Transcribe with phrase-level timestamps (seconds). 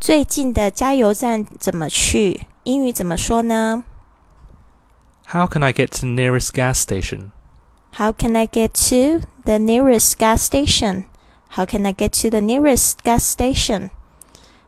[0.00, 2.46] 最近的加油站怎么去？
[2.64, 3.84] 英语怎么说呢
[5.28, 7.30] How can I get to the nearest gas station?
[7.94, 11.04] How can I get to the nearest gas station?
[11.50, 13.90] How can I get to the nearest gas station?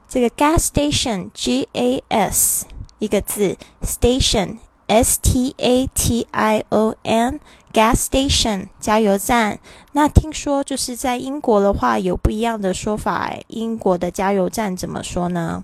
[0.08, 2.66] 这个 gas station G A S
[2.98, 7.39] 一个字，station S T A T I O N
[7.71, 9.59] gas station 加油站。
[9.93, 15.63] 那听说就是在英国的话有不一样的说法，英国的加油站怎么说呢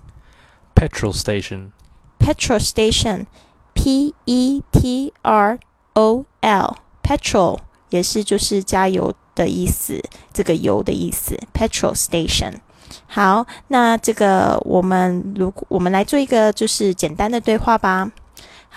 [0.74, 3.26] Petrol station.？Petrol station
[3.74, 5.58] P E T R
[5.94, 7.58] O L petrol
[7.90, 12.54] 也是就是加油的意思，这个油的意思，petrol station。
[13.06, 18.10] 好，那这个我们如果我们来做一个就是简单的对话吧。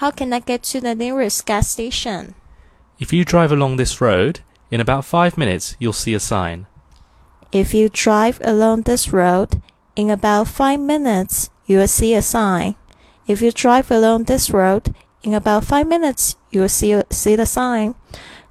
[0.00, 2.34] How can I get to the nearest gas station?
[2.98, 4.40] If you drive along this road,
[4.70, 6.66] in about five minutes you'll see a sign.
[7.50, 9.60] If you drive along this road,
[9.94, 12.74] in about five minutes you will see a sign.
[13.26, 17.44] If you drive along this road, in about five minutes you will see see the
[17.44, 17.94] sign.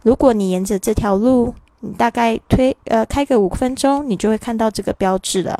[0.03, 5.59] 如果你沿着这条路，你大概推呃开个五分钟，你就会看到这个标志了。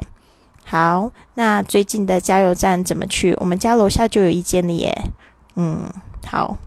[0.63, 3.33] 好，那最近的加油站怎么去？
[3.39, 5.11] 我们家楼下就有一间了耶。
[5.55, 5.91] 嗯，
[6.25, 6.57] 好，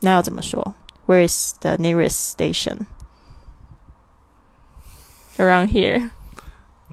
[0.00, 0.74] 那要怎么说？
[1.06, 2.86] Where is the nearest station?
[5.36, 6.10] Around here.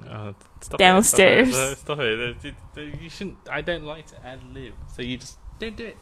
[0.00, 1.48] Uh, stop Downstairs.
[1.50, 2.36] It, stop it.
[2.40, 3.00] Stop it.
[3.00, 3.36] You shouldn't.
[3.48, 4.74] I don't like to ad lib.
[4.94, 5.96] So you just don't do it.